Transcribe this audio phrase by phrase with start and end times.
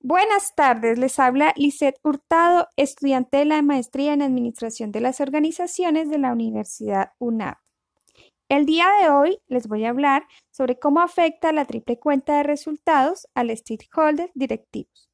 [0.00, 6.08] Buenas tardes, les habla Lisette Hurtado, estudiante de la maestría en Administración de las Organizaciones
[6.08, 7.58] de la Universidad UNAP.
[8.48, 12.44] El día de hoy les voy a hablar sobre cómo afecta la triple cuenta de
[12.44, 15.10] resultados al stakeholder directivos.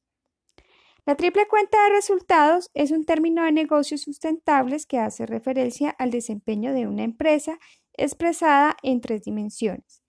[1.07, 6.11] La triple cuenta de resultados es un término de negocios sustentables que hace referencia al
[6.11, 7.57] desempeño de una empresa
[7.93, 10.03] expresada en tres dimensiones,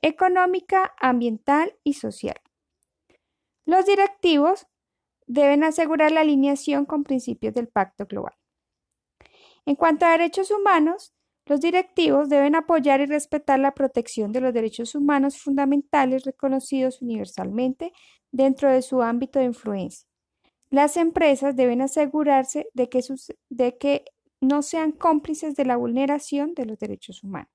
[0.00, 2.41] económica, ambiental y social.
[3.64, 4.66] Los directivos
[5.26, 8.34] deben asegurar la alineación con principios del Pacto Global.
[9.64, 11.14] En cuanto a derechos humanos,
[11.46, 17.92] los directivos deben apoyar y respetar la protección de los derechos humanos fundamentales reconocidos universalmente
[18.30, 20.06] dentro de su ámbito de influencia.
[20.70, 24.04] Las empresas deben asegurarse de que,
[24.40, 27.52] no sean cómplices de la vulneración de los derechos humanos.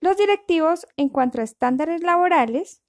[0.00, 2.82] Los directivos, en cuanto a estándares laborales,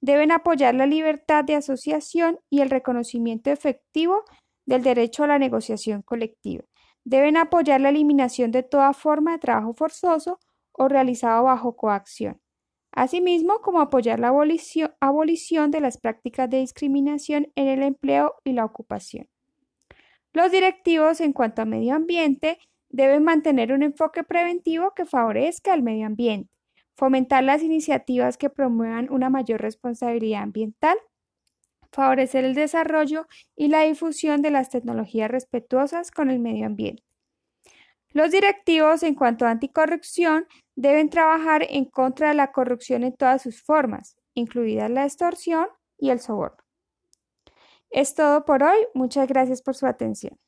[0.00, 4.24] Deben apoyar la libertad de asociación y el reconocimiento efectivo
[4.66, 6.64] del derecho a la negociación colectiva.
[7.04, 10.38] Deben apoyar la eliminación de toda forma de trabajo forzoso
[10.72, 12.40] o realizado bajo coacción,
[12.92, 18.52] asimismo como apoyar la abolición, abolición de las prácticas de discriminación en el empleo y
[18.52, 19.28] la ocupación.
[20.32, 25.82] Los directivos en cuanto a medio ambiente deben mantener un enfoque preventivo que favorezca el
[25.82, 26.59] medio ambiente
[27.00, 30.98] fomentar las iniciativas que promuevan una mayor responsabilidad ambiental,
[31.90, 37.02] favorecer el desarrollo y la difusión de las tecnologías respetuosas con el medio ambiente.
[38.10, 40.44] Los directivos en cuanto a anticorrupción
[40.76, 46.10] deben trabajar en contra de la corrupción en todas sus formas, incluidas la extorsión y
[46.10, 46.62] el soborno.
[47.88, 48.76] Es todo por hoy.
[48.92, 50.38] Muchas gracias por su atención.